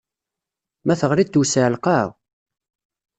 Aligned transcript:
Ma 0.85 0.93
teɣliḍ 0.99 1.27
tewseɛ 1.29 1.67
lqaɛa. 1.75 2.07